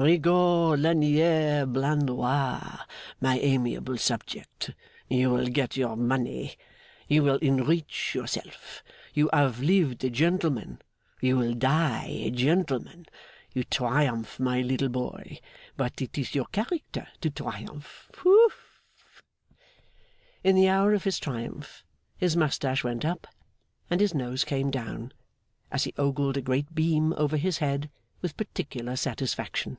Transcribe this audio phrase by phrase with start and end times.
[0.00, 2.84] Rigaud Lagnier Blandois,
[3.20, 4.70] my amiable subject,
[5.08, 6.54] you will get your money.
[7.08, 8.84] You will enrich yourself.
[9.12, 10.80] You have lived a gentleman;
[11.20, 13.06] you will die a gentleman.
[13.52, 15.40] You triumph, my little boy;
[15.76, 18.08] but it is your character to triumph.
[18.24, 18.84] Whoof!'
[20.44, 21.82] In the hour of his triumph,
[22.16, 23.26] his moustache went up
[23.90, 25.12] and his nose came down,
[25.72, 27.90] as he ogled a great beam over his head
[28.22, 29.76] with particular satisfaction.